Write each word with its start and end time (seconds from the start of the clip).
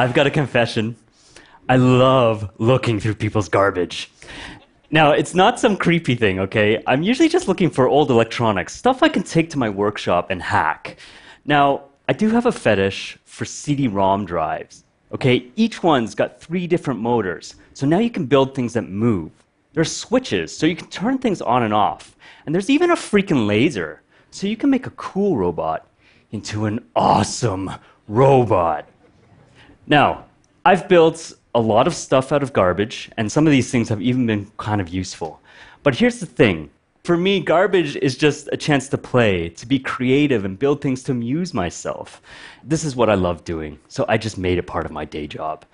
I've 0.00 0.14
got 0.14 0.26
a 0.26 0.30
confession. 0.30 0.96
I 1.68 1.76
love 1.76 2.52
looking 2.56 3.00
through 3.00 3.16
people's 3.16 3.50
garbage. 3.50 4.10
Now, 4.90 5.10
it's 5.10 5.34
not 5.34 5.60
some 5.60 5.76
creepy 5.76 6.14
thing, 6.14 6.40
okay? 6.40 6.82
I'm 6.86 7.02
usually 7.02 7.28
just 7.28 7.48
looking 7.48 7.68
for 7.68 7.86
old 7.86 8.10
electronics, 8.10 8.74
stuff 8.74 9.02
I 9.02 9.10
can 9.10 9.22
take 9.22 9.50
to 9.50 9.58
my 9.58 9.68
workshop 9.68 10.30
and 10.30 10.40
hack. 10.40 10.96
Now, 11.44 11.82
I 12.08 12.14
do 12.14 12.30
have 12.30 12.46
a 12.46 12.50
fetish 12.50 13.18
for 13.26 13.44
CD 13.44 13.88
ROM 13.88 14.24
drives, 14.24 14.84
okay? 15.12 15.44
Each 15.54 15.82
one's 15.82 16.14
got 16.14 16.40
three 16.40 16.66
different 16.66 16.98
motors, 16.98 17.56
so 17.74 17.86
now 17.86 17.98
you 17.98 18.10
can 18.10 18.24
build 18.24 18.54
things 18.54 18.72
that 18.72 18.88
move. 18.88 19.30
There's 19.74 19.94
switches, 19.94 20.56
so 20.56 20.64
you 20.64 20.76
can 20.76 20.88
turn 20.88 21.18
things 21.18 21.42
on 21.42 21.62
and 21.62 21.74
off. 21.74 22.16
And 22.46 22.54
there's 22.54 22.70
even 22.70 22.90
a 22.90 22.96
freaking 22.96 23.46
laser, 23.46 24.00
so 24.30 24.46
you 24.46 24.56
can 24.56 24.70
make 24.70 24.86
a 24.86 24.92
cool 24.92 25.36
robot 25.36 25.86
into 26.32 26.64
an 26.64 26.86
awesome 26.96 27.70
robot. 28.08 28.88
Now, 29.90 30.26
I've 30.64 30.88
built 30.88 31.32
a 31.52 31.60
lot 31.60 31.88
of 31.88 31.96
stuff 31.96 32.30
out 32.30 32.44
of 32.44 32.52
garbage, 32.52 33.10
and 33.16 33.30
some 33.30 33.44
of 33.48 33.50
these 33.50 33.72
things 33.72 33.88
have 33.88 34.00
even 34.00 34.24
been 34.24 34.48
kind 34.56 34.80
of 34.80 34.88
useful. 34.88 35.40
But 35.82 35.96
here's 35.96 36.20
the 36.20 36.26
thing 36.26 36.70
for 37.02 37.16
me, 37.16 37.40
garbage 37.40 37.96
is 37.96 38.16
just 38.16 38.48
a 38.52 38.56
chance 38.56 38.88
to 38.90 38.98
play, 38.98 39.48
to 39.48 39.66
be 39.66 39.80
creative, 39.80 40.44
and 40.44 40.56
build 40.56 40.80
things 40.80 41.02
to 41.04 41.12
amuse 41.12 41.52
myself. 41.52 42.22
This 42.62 42.84
is 42.84 42.94
what 42.94 43.10
I 43.10 43.14
love 43.14 43.42
doing, 43.42 43.80
so 43.88 44.04
I 44.08 44.16
just 44.16 44.38
made 44.38 44.58
it 44.58 44.66
part 44.68 44.86
of 44.86 44.92
my 44.92 45.04
day 45.04 45.26
job. 45.26 45.64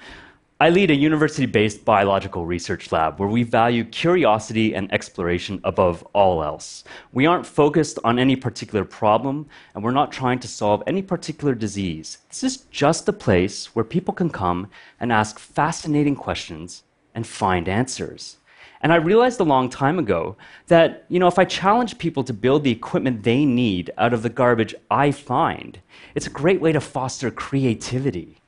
I 0.59 0.71
lead 0.71 0.91
a 0.91 0.95
university 0.95 1.45
based 1.45 1.85
biological 1.85 2.47
research 2.47 2.91
lab 2.91 3.21
where 3.21 3.29
we 3.29 3.43
value 3.43 3.85
curiosity 3.85 4.75
and 4.75 4.91
exploration 4.91 5.61
above 5.65 6.03
all 6.15 6.43
else. 6.43 6.83
We 7.13 7.27
aren't 7.27 7.45
focused 7.45 7.99
on 8.05 8.19
any 8.19 8.37
particular 8.37 8.83
problem, 8.83 9.49
and 9.75 9.85
we're 9.85 9.91
not 9.91 10.13
trying 10.13 10.39
to 10.39 10.49
solve 10.49 10.83
any 10.87 11.03
particular 11.03 11.55
disease. 11.55 12.17
This 12.31 12.43
is 12.43 12.57
just 12.71 13.07
a 13.07 13.13
place 13.13 13.77
where 13.77 13.85
people 13.85 14.15
can 14.15 14.31
come 14.31 14.71
and 14.99 15.13
ask 15.13 15.39
fascinating 15.39 16.17
questions 16.17 16.85
and 17.15 17.27
find 17.27 17.69
answers. 17.69 18.39
And 18.81 18.95
I 18.95 18.97
realized 18.97 19.41
a 19.41 19.45
long 19.45 19.69
time 19.69 19.99
ago 19.99 20.39
that, 20.69 21.05
you 21.11 21.19
know, 21.19 21.27
if 21.27 21.39
I 21.39 21.45
challenge 21.45 21.99
people 21.99 22.25
to 22.25 22.33
build 22.33 22.65
the 22.65 22.71
equipment 22.71 23.25
they 23.25 23.45
need 23.45 23.91
out 23.99 24.15
of 24.15 24.23
the 24.23 24.31
garbage 24.31 24.75
I 24.91 25.11
find, 25.11 25.79
it's 26.15 26.27
a 26.27 26.31
great 26.31 26.63
way 26.63 26.73
to 26.73 26.81
foster 26.81 27.31
creativity. 27.31 28.39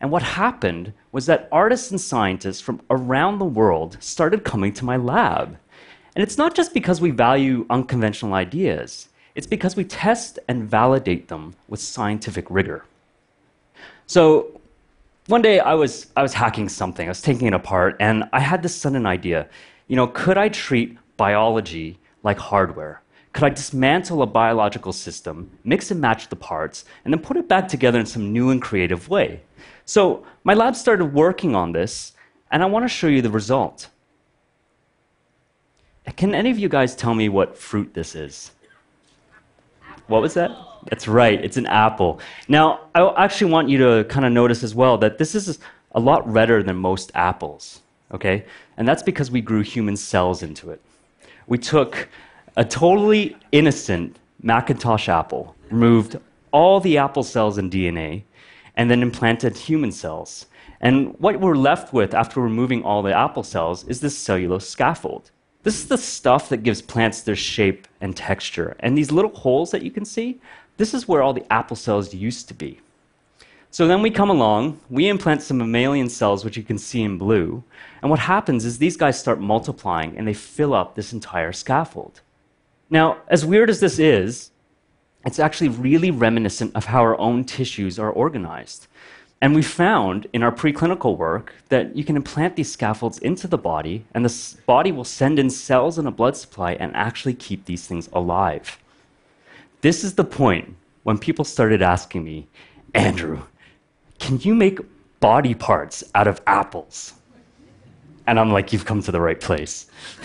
And 0.00 0.10
what 0.10 0.22
happened 0.22 0.92
was 1.12 1.26
that 1.26 1.48
artists 1.50 1.90
and 1.90 2.00
scientists 2.00 2.60
from 2.60 2.82
around 2.90 3.38
the 3.38 3.44
world 3.44 3.96
started 4.00 4.44
coming 4.44 4.72
to 4.74 4.84
my 4.84 4.96
lab. 4.96 5.56
And 6.14 6.22
it's 6.22 6.38
not 6.38 6.54
just 6.54 6.74
because 6.74 7.00
we 7.00 7.10
value 7.10 7.66
unconventional 7.70 8.34
ideas, 8.34 9.08
it's 9.34 9.46
because 9.46 9.76
we 9.76 9.84
test 9.84 10.38
and 10.48 10.68
validate 10.68 11.28
them 11.28 11.54
with 11.68 11.80
scientific 11.80 12.46
rigor. 12.50 12.84
So, 14.06 14.60
one 15.26 15.42
day 15.42 15.58
I 15.58 15.74
was, 15.74 16.06
I 16.16 16.22
was 16.22 16.32
hacking 16.32 16.68
something, 16.68 17.06
I 17.06 17.10
was 17.10 17.20
taking 17.20 17.48
it 17.48 17.52
apart, 17.52 17.96
and 17.98 18.24
I 18.32 18.38
had 18.38 18.62
this 18.62 18.74
sudden 18.74 19.06
idea. 19.06 19.48
You 19.88 19.96
know, 19.96 20.06
could 20.06 20.38
I 20.38 20.48
treat 20.48 20.96
biology 21.16 21.98
like 22.22 22.38
hardware? 22.38 23.02
Could 23.32 23.44
I 23.44 23.48
dismantle 23.50 24.22
a 24.22 24.26
biological 24.26 24.92
system, 24.92 25.50
mix 25.64 25.90
and 25.90 26.00
match 26.00 26.28
the 26.28 26.36
parts, 26.36 26.84
and 27.04 27.12
then 27.12 27.20
put 27.20 27.36
it 27.36 27.48
back 27.48 27.68
together 27.68 27.98
in 27.98 28.06
some 28.06 28.32
new 28.32 28.50
and 28.50 28.62
creative 28.62 29.08
way? 29.08 29.42
So 29.86 30.26
my 30.44 30.54
lab 30.54 30.76
started 30.76 31.06
working 31.06 31.54
on 31.54 31.72
this, 31.72 32.12
and 32.50 32.62
I 32.62 32.66
want 32.66 32.84
to 32.84 32.88
show 32.88 33.06
you 33.06 33.22
the 33.22 33.30
result. 33.30 33.88
Can 36.16 36.34
any 36.34 36.50
of 36.50 36.58
you 36.58 36.68
guys 36.68 36.94
tell 36.94 37.14
me 37.14 37.28
what 37.28 37.56
fruit 37.56 37.94
this 37.94 38.14
is? 38.14 38.52
What 40.08 40.22
was 40.22 40.34
that? 40.34 40.50
That's 40.88 41.08
right, 41.08 41.42
it's 41.44 41.56
an 41.56 41.66
apple. 41.66 42.20
Now, 42.48 42.80
I 42.94 43.24
actually 43.24 43.50
want 43.50 43.68
you 43.68 43.78
to 43.78 44.04
kind 44.04 44.24
of 44.24 44.32
notice 44.32 44.62
as 44.62 44.74
well 44.74 44.98
that 44.98 45.18
this 45.18 45.34
is 45.34 45.58
a 45.92 46.00
lot 46.00 46.28
redder 46.30 46.62
than 46.62 46.76
most 46.76 47.10
apples, 47.14 47.80
okay? 48.12 48.44
And 48.76 48.86
that's 48.86 49.02
because 49.02 49.30
we 49.30 49.40
grew 49.40 49.62
human 49.62 49.96
cells 49.96 50.42
into 50.42 50.70
it. 50.70 50.80
We 51.48 51.58
took 51.58 52.08
a 52.56 52.64
totally 52.64 53.36
innocent 53.50 54.16
McIntosh 54.44 55.08
apple, 55.08 55.56
removed 55.70 56.18
all 56.52 56.78
the 56.78 56.98
apple 56.98 57.24
cells 57.24 57.58
and 57.58 57.70
DNA, 57.70 58.22
and 58.76 58.90
then 58.90 59.02
implanted 59.02 59.56
human 59.56 59.92
cells. 59.92 60.46
And 60.80 61.18
what 61.18 61.40
we're 61.40 61.56
left 61.56 61.92
with 61.92 62.14
after 62.14 62.40
removing 62.40 62.82
all 62.82 63.02
the 63.02 63.16
apple 63.16 63.42
cells 63.42 63.84
is 63.84 64.00
this 64.00 64.16
cellulose 64.16 64.68
scaffold. 64.68 65.30
This 65.62 65.78
is 65.78 65.88
the 65.88 65.98
stuff 65.98 66.48
that 66.50 66.62
gives 66.62 66.82
plants 66.82 67.22
their 67.22 67.34
shape 67.36 67.88
and 68.00 68.16
texture. 68.16 68.76
And 68.80 68.96
these 68.96 69.10
little 69.10 69.34
holes 69.34 69.70
that 69.72 69.82
you 69.82 69.90
can 69.90 70.04
see, 70.04 70.40
this 70.76 70.94
is 70.94 71.08
where 71.08 71.22
all 71.22 71.32
the 71.32 71.50
apple 71.52 71.76
cells 71.76 72.14
used 72.14 72.48
to 72.48 72.54
be. 72.54 72.80
So 73.70 73.86
then 73.86 74.00
we 74.00 74.10
come 74.10 74.30
along, 74.30 74.80
we 74.88 75.08
implant 75.08 75.42
some 75.42 75.58
mammalian 75.58 76.08
cells, 76.08 76.44
which 76.44 76.56
you 76.56 76.62
can 76.62 76.78
see 76.78 77.02
in 77.02 77.18
blue. 77.18 77.64
And 78.00 78.10
what 78.10 78.20
happens 78.20 78.64
is 78.64 78.78
these 78.78 78.96
guys 78.96 79.18
start 79.18 79.40
multiplying 79.40 80.16
and 80.16 80.26
they 80.26 80.34
fill 80.34 80.72
up 80.72 80.94
this 80.94 81.12
entire 81.12 81.52
scaffold. 81.52 82.20
Now, 82.88 83.18
as 83.28 83.44
weird 83.44 83.68
as 83.68 83.80
this 83.80 83.98
is, 83.98 84.50
it's 85.26 85.40
actually 85.40 85.68
really 85.68 86.12
reminiscent 86.12 86.74
of 86.76 86.86
how 86.86 87.00
our 87.00 87.18
own 87.18 87.44
tissues 87.44 87.98
are 87.98 88.10
organized. 88.10 88.86
And 89.42 89.54
we 89.54 89.62
found 89.62 90.28
in 90.32 90.42
our 90.42 90.52
preclinical 90.52 91.18
work 91.18 91.52
that 91.68 91.94
you 91.94 92.04
can 92.04 92.16
implant 92.16 92.56
these 92.56 92.72
scaffolds 92.72 93.18
into 93.18 93.46
the 93.46 93.58
body, 93.58 94.06
and 94.14 94.24
the 94.24 94.56
body 94.64 94.92
will 94.92 95.04
send 95.04 95.38
in 95.38 95.50
cells 95.50 95.98
and 95.98 96.08
a 96.08 96.12
blood 96.12 96.36
supply 96.36 96.72
and 96.72 96.94
actually 96.94 97.34
keep 97.34 97.66
these 97.66 97.86
things 97.86 98.08
alive. 98.12 98.78
This 99.82 100.04
is 100.04 100.14
the 100.14 100.24
point 100.24 100.74
when 101.02 101.18
people 101.18 101.44
started 101.44 101.82
asking 101.82 102.24
me, 102.24 102.46
Andrew, 102.94 103.42
can 104.18 104.40
you 104.40 104.54
make 104.54 104.80
body 105.20 105.54
parts 105.54 106.02
out 106.14 106.28
of 106.28 106.40
apples? 106.46 107.12
And 108.26 108.40
I'm 108.40 108.50
like, 108.50 108.72
you've 108.72 108.86
come 108.86 109.02
to 109.02 109.12
the 109.12 109.20
right 109.20 109.40
place. 109.40 109.86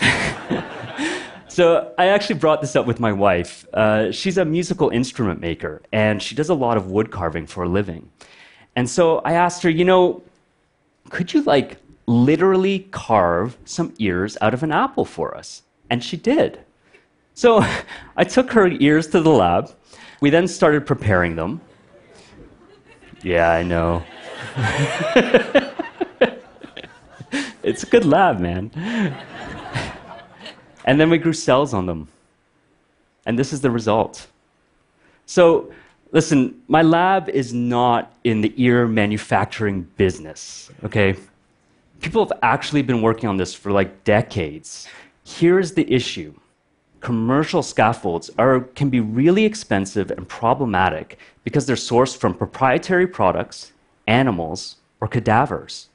So 1.52 1.92
I 1.98 2.06
actually 2.06 2.36
brought 2.36 2.62
this 2.62 2.74
up 2.76 2.86
with 2.86 2.98
my 2.98 3.12
wife. 3.12 3.66
Uh, 3.74 4.10
she's 4.10 4.38
a 4.38 4.44
musical 4.46 4.88
instrument 4.88 5.38
maker, 5.38 5.82
and 5.92 6.22
she 6.22 6.34
does 6.34 6.48
a 6.48 6.54
lot 6.54 6.78
of 6.78 6.86
wood 6.86 7.10
carving 7.10 7.46
for 7.46 7.64
a 7.64 7.68
living. 7.68 8.08
And 8.74 8.88
so 8.88 9.18
I 9.18 9.34
asked 9.34 9.62
her, 9.64 9.68
you 9.68 9.84
know, 9.84 10.22
could 11.10 11.34
you 11.34 11.42
like 11.42 11.76
literally 12.06 12.88
carve 12.90 13.58
some 13.66 13.92
ears 13.98 14.38
out 14.40 14.54
of 14.54 14.62
an 14.62 14.72
apple 14.72 15.04
for 15.04 15.36
us? 15.36 15.60
And 15.90 16.02
she 16.02 16.16
did. 16.16 16.58
So 17.34 17.62
I 18.16 18.24
took 18.24 18.50
her 18.52 18.68
ears 18.68 19.08
to 19.08 19.20
the 19.20 19.28
lab. 19.28 19.70
We 20.22 20.30
then 20.30 20.48
started 20.48 20.86
preparing 20.86 21.36
them. 21.36 21.60
Yeah, 23.22 23.50
I 23.50 23.62
know. 23.62 24.02
it's 27.62 27.82
a 27.82 27.86
good 27.90 28.06
lab, 28.06 28.40
man. 28.40 28.70
And 30.84 31.00
then 31.00 31.10
we 31.10 31.18
grew 31.18 31.32
cells 31.32 31.74
on 31.74 31.86
them. 31.86 32.08
And 33.26 33.38
this 33.38 33.52
is 33.52 33.60
the 33.60 33.70
result. 33.70 34.26
So, 35.26 35.72
listen, 36.10 36.60
my 36.68 36.82
lab 36.82 37.28
is 37.28 37.54
not 37.54 38.12
in 38.24 38.40
the 38.40 38.52
ear 38.56 38.86
manufacturing 38.86 39.82
business, 39.96 40.70
okay? 40.84 41.14
People 42.00 42.24
have 42.26 42.38
actually 42.42 42.82
been 42.82 43.00
working 43.00 43.28
on 43.28 43.36
this 43.36 43.54
for 43.54 43.70
like 43.70 44.02
decades. 44.04 44.88
Here's 45.24 45.72
the 45.72 45.90
issue 45.92 46.34
commercial 47.00 47.62
scaffolds 47.64 48.30
are, 48.38 48.60
can 48.60 48.88
be 48.88 49.00
really 49.00 49.44
expensive 49.44 50.10
and 50.12 50.26
problematic 50.28 51.18
because 51.42 51.66
they're 51.66 51.74
sourced 51.76 52.16
from 52.16 52.32
proprietary 52.32 53.08
products, 53.08 53.72
animals, 54.06 54.76
or 55.00 55.08
cadavers. 55.08 55.88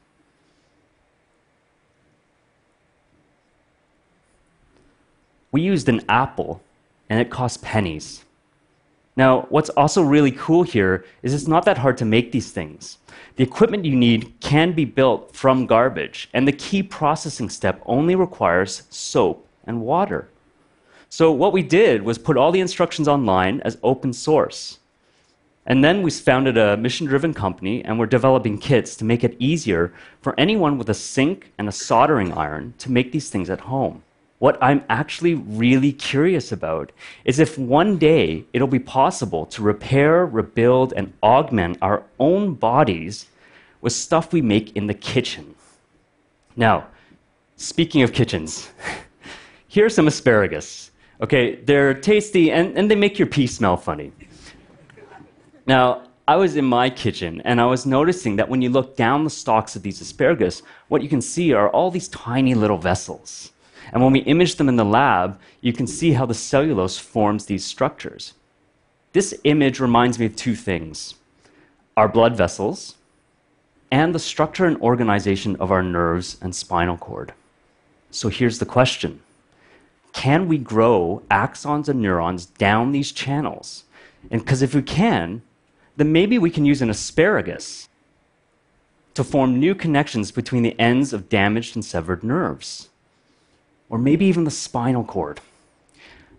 We 5.58 5.64
used 5.64 5.90
an 5.90 6.02
apple 6.08 6.62
and 7.10 7.20
it 7.20 7.32
cost 7.32 7.64
pennies. 7.64 8.24
Now, 9.16 9.48
what's 9.50 9.72
also 9.72 10.04
really 10.04 10.30
cool 10.30 10.62
here 10.62 11.04
is 11.24 11.34
it's 11.34 11.48
not 11.48 11.66
that 11.66 11.80
hard 11.80 11.98
to 11.98 12.06
make 12.06 12.32
these 12.32 12.52
things. 12.52 13.00
The 13.38 13.44
equipment 13.44 13.84
you 13.84 13.96
need 13.96 14.40
can 14.40 14.74
be 14.74 14.86
built 14.86 15.36
from 15.36 15.66
garbage, 15.66 16.30
and 16.32 16.48
the 16.48 16.52
key 16.52 16.84
processing 16.84 17.50
step 17.50 17.82
only 17.88 18.14
requires 18.14 18.84
soap 18.92 19.48
and 19.66 19.82
water. 19.82 20.30
So, 21.10 21.32
what 21.32 21.54
we 21.54 21.64
did 21.64 22.04
was 22.04 22.20
put 22.20 22.38
all 22.38 22.52
the 22.52 22.66
instructions 22.68 23.08
online 23.08 23.60
as 23.62 23.80
open 23.82 24.14
source. 24.14 24.78
And 25.66 25.84
then 25.84 26.04
we 26.04 26.12
founded 26.12 26.56
a 26.56 26.78
mission 26.78 27.08
driven 27.08 27.34
company, 27.34 27.84
and 27.84 27.98
we're 27.98 28.18
developing 28.18 28.60
kits 28.60 28.96
to 28.98 29.06
make 29.06 29.24
it 29.24 29.36
easier 29.40 29.92
for 30.22 30.40
anyone 30.40 30.78
with 30.78 30.90
a 30.92 30.94
sink 30.94 31.52
and 31.58 31.68
a 31.68 31.72
soldering 31.72 32.32
iron 32.34 32.76
to 32.78 32.92
make 32.92 33.12
these 33.12 33.32
things 33.32 33.50
at 33.50 33.62
home. 33.62 34.04
What 34.40 34.58
I'm 34.62 34.84
actually 34.88 35.34
really 35.34 35.92
curious 35.92 36.52
about 36.52 36.92
is 37.26 37.40
if 37.40 37.58
one 37.58 37.98
day 37.98 38.46
it'll 38.54 38.68
be 38.68 38.80
possible 38.80 39.48
to 39.48 39.64
repair, 39.64 40.26
rebuild, 40.26 40.94
and 40.94 41.14
augment 41.24 41.80
our 41.82 42.04
own 42.20 42.54
bodies 42.54 43.28
with 43.82 43.94
stuff 43.94 44.32
we 44.32 44.42
make 44.42 44.76
in 44.76 44.86
the 44.86 44.94
kitchen. 44.94 45.56
Now, 46.56 46.88
speaking 47.56 48.04
of 48.04 48.14
kitchens, 48.14 48.70
here's 49.68 49.96
some 49.96 50.08
asparagus. 50.08 50.92
Okay, 51.20 51.56
they're 51.56 51.96
tasty 51.96 52.52
and, 52.52 52.78
and 52.78 52.92
they 52.92 52.96
make 52.96 53.18
your 53.18 53.28
pee 53.28 53.48
smell 53.48 53.76
funny. 53.76 54.12
Now, 55.66 56.04
I 56.28 56.36
was 56.36 56.58
in 56.58 56.66
my 56.66 56.92
kitchen 56.92 57.42
and 57.44 57.60
I 57.60 57.66
was 57.66 57.88
noticing 57.88 58.36
that 58.36 58.50
when 58.50 58.62
you 58.62 58.70
look 58.70 58.96
down 58.96 59.24
the 59.24 59.30
stalks 59.32 59.76
of 59.76 59.82
these 59.82 60.00
asparagus, 60.00 60.62
what 60.90 61.02
you 61.02 61.10
can 61.10 61.22
see 61.22 61.54
are 61.54 61.70
all 61.70 61.90
these 61.90 62.10
tiny 62.10 62.54
little 62.54 62.78
vessels. 62.78 63.52
And 63.92 64.04
when 64.04 64.14
we 64.14 64.20
image 64.20 64.56
them 64.56 64.70
in 64.70 64.76
the 64.76 64.86
lab, 64.86 65.40
you 65.62 65.74
can 65.74 65.88
see 65.88 66.14
how 66.14 66.26
the 66.26 66.34
cellulose 66.34 66.98
forms 66.98 67.46
these 67.46 67.66
structures. 67.66 68.34
This 69.14 69.34
image 69.44 69.80
reminds 69.80 70.20
me 70.20 70.26
of 70.26 70.36
two 70.36 70.56
things 70.56 71.16
our 71.96 72.08
blood 72.08 72.38
vessels 72.38 72.96
and 73.92 74.14
the 74.14 74.20
structure 74.20 74.66
and 74.66 74.80
organization 74.82 75.56
of 75.56 75.72
our 75.72 75.82
nerves 75.82 76.38
and 76.42 76.56
spinal 76.56 76.98
cord. 76.98 77.34
So 78.12 78.30
here's 78.30 78.60
the 78.60 78.66
question 78.66 79.22
Can 80.14 80.48
we 80.48 80.58
grow 80.58 81.24
axons 81.32 81.90
and 81.90 82.02
neurons 82.02 82.46
down 82.46 82.92
these 82.92 83.12
channels? 83.12 83.84
And 84.30 84.42
because 84.42 84.62
if 84.62 84.76
we 84.76 84.82
can, 84.82 85.42
then 85.96 86.12
maybe 86.12 86.38
we 86.38 86.50
can 86.50 86.66
use 86.66 86.82
an 86.82 86.90
asparagus 86.90 87.88
to 89.14 89.24
form 89.24 89.60
new 89.60 89.74
connections 89.74 90.32
between 90.32 90.64
the 90.64 90.80
ends 90.80 91.14
of 91.14 91.30
damaged 91.30 91.76
and 91.76 91.84
severed 91.84 92.24
nerves, 92.24 92.90
or 93.90 93.98
maybe 93.98 94.26
even 94.26 94.44
the 94.44 94.52
spinal 94.52 95.04
cord. 95.04 95.40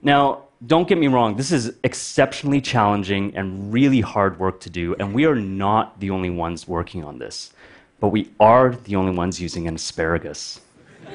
Now, 0.03 0.45
don't 0.67 0.89
get 0.89 0.99
me 0.99 1.06
wrong, 1.06 1.37
this 1.37 1.53
is 1.53 1.75
exceptionally 1.85 2.61
challenging 2.61 3.37
and 3.37 3.73
really 3.73 4.00
hard 4.00 4.39
work 4.39 4.61
to 4.61 4.71
do, 4.71 4.95
and 4.99 5.15
we 5.15 5.25
are 5.25 5.37
not 5.37 6.00
the 6.00 6.11
only 6.11 6.31
ones 6.31 6.67
working 6.67 7.05
on 7.05 7.19
this, 7.19 7.53
but 8.00 8.09
we 8.09 8.31
are 8.41 8.75
the 8.75 8.97
only 8.97 9.12
ones 9.12 9.41
using 9.41 9.69
an 9.69 9.77
asparagus. 9.77 10.61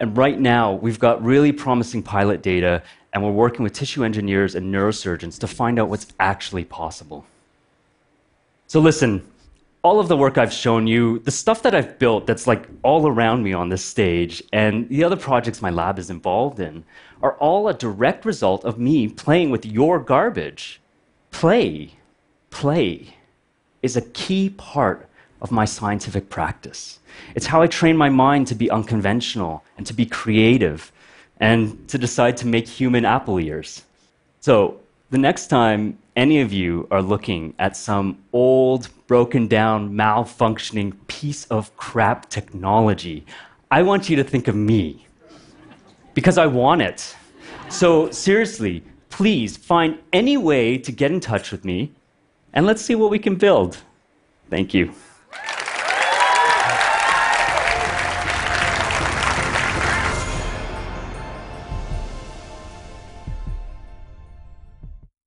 and 0.00 0.16
right 0.16 0.38
now, 0.38 0.74
we've 0.74 1.00
got 1.00 1.22
really 1.24 1.52
promising 1.52 2.02
pilot 2.02 2.42
data 2.42 2.82
and 3.12 3.22
we're 3.22 3.30
working 3.30 3.62
with 3.62 3.72
tissue 3.72 4.04
engineers 4.04 4.54
and 4.54 4.72
neurosurgeons 4.72 5.38
to 5.38 5.46
find 5.46 5.78
out 5.78 5.88
what's 5.88 6.06
actually 6.18 6.64
possible. 6.64 7.26
So, 8.66 8.80
listen, 8.80 9.22
all 9.82 9.98
of 9.98 10.06
the 10.08 10.16
work 10.16 10.38
I've 10.38 10.52
shown 10.52 10.86
you, 10.86 11.18
the 11.20 11.30
stuff 11.32 11.62
that 11.62 11.74
I've 11.74 11.98
built 11.98 12.26
that's 12.26 12.46
like 12.46 12.68
all 12.82 13.08
around 13.08 13.42
me 13.42 13.52
on 13.52 13.68
this 13.68 13.84
stage, 13.84 14.42
and 14.52 14.88
the 14.88 15.02
other 15.02 15.16
projects 15.16 15.60
my 15.60 15.70
lab 15.70 15.98
is 15.98 16.08
involved 16.08 16.60
in, 16.60 16.84
are 17.20 17.34
all 17.34 17.68
a 17.68 17.74
direct 17.74 18.24
result 18.24 18.64
of 18.64 18.78
me 18.78 19.08
playing 19.08 19.50
with 19.50 19.66
your 19.66 19.98
garbage. 19.98 20.80
Play, 21.32 21.94
play 22.50 23.16
is 23.82 23.96
a 23.96 24.02
key 24.02 24.50
part 24.50 25.08
of 25.40 25.50
my 25.50 25.64
scientific 25.64 26.30
practice. 26.30 27.00
It's 27.34 27.46
how 27.46 27.60
I 27.60 27.66
train 27.66 27.96
my 27.96 28.08
mind 28.08 28.46
to 28.48 28.54
be 28.54 28.70
unconventional 28.70 29.64
and 29.76 29.86
to 29.88 29.92
be 29.92 30.06
creative 30.06 30.92
and 31.40 31.88
to 31.88 31.98
decide 31.98 32.36
to 32.36 32.46
make 32.46 32.68
human 32.68 33.04
apple 33.04 33.40
ears. 33.40 33.82
So, 34.40 34.78
the 35.10 35.18
next 35.18 35.48
time 35.48 35.98
any 36.16 36.40
of 36.40 36.52
you 36.52 36.86
are 36.90 37.02
looking 37.02 37.54
at 37.58 37.76
some 37.76 38.18
old, 38.32 38.88
broken 39.06 39.46
down, 39.46 39.92
malfunctioning 39.92 40.94
piece 41.06 41.46
of 41.46 41.74
crap 41.76 42.28
technology, 42.28 43.24
I 43.70 43.82
want 43.82 44.10
you 44.10 44.16
to 44.16 44.24
think 44.24 44.48
of 44.48 44.54
me. 44.54 45.06
Because 46.14 46.36
I 46.36 46.46
want 46.46 46.82
it. 46.82 47.16
So, 47.70 48.10
seriously, 48.10 48.84
please 49.08 49.56
find 49.56 49.98
any 50.12 50.36
way 50.36 50.76
to 50.76 50.92
get 50.92 51.10
in 51.10 51.20
touch 51.20 51.50
with 51.50 51.64
me 51.64 51.92
and 52.52 52.66
let's 52.66 52.82
see 52.82 52.94
what 52.94 53.10
we 53.10 53.18
can 53.18 53.36
build. 53.36 53.78
Thank 54.50 54.74
you. 54.74 54.92